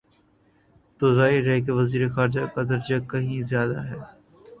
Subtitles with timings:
[1.01, 3.99] تو ظاہر ہے کہ وزیر خارجہ کا درجہ کہیں زیادہ ہے۔